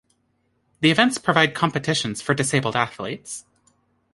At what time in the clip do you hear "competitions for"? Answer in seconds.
1.53-2.33